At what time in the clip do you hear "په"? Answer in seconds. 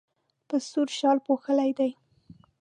0.47-0.55